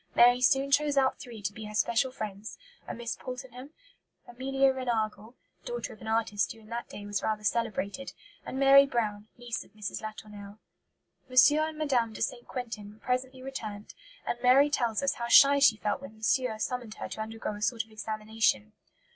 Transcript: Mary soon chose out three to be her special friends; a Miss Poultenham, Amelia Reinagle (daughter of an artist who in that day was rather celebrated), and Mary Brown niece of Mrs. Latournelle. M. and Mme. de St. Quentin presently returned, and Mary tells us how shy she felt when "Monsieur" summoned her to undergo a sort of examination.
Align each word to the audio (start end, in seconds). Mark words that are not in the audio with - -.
Mary 0.15 0.41
soon 0.41 0.71
chose 0.71 0.97
out 0.97 1.19
three 1.19 1.43
to 1.43 1.53
be 1.53 1.65
her 1.65 1.75
special 1.75 2.11
friends; 2.11 2.57
a 2.87 2.95
Miss 2.95 3.15
Poultenham, 3.15 3.69
Amelia 4.27 4.73
Reinagle 4.73 5.35
(daughter 5.63 5.93
of 5.93 6.01
an 6.01 6.07
artist 6.07 6.51
who 6.51 6.59
in 6.59 6.69
that 6.69 6.89
day 6.89 7.05
was 7.05 7.21
rather 7.21 7.43
celebrated), 7.43 8.13
and 8.43 8.57
Mary 8.57 8.87
Brown 8.87 9.27
niece 9.37 9.63
of 9.63 9.73
Mrs. 9.73 10.01
Latournelle. 10.01 10.57
M. 11.29 11.61
and 11.61 11.77
Mme. 11.91 12.13
de 12.15 12.21
St. 12.23 12.47
Quentin 12.47 12.99
presently 12.99 13.43
returned, 13.43 13.93
and 14.25 14.41
Mary 14.41 14.71
tells 14.71 15.03
us 15.03 15.13
how 15.21 15.27
shy 15.27 15.59
she 15.59 15.77
felt 15.77 16.01
when 16.01 16.15
"Monsieur" 16.15 16.57
summoned 16.57 16.95
her 16.95 17.07
to 17.07 17.21
undergo 17.21 17.53
a 17.53 17.61
sort 17.61 17.83
of 17.85 17.91
examination. 17.91 18.73